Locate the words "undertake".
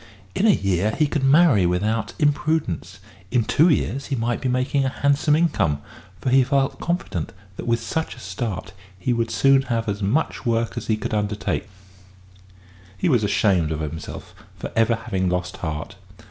11.13-11.69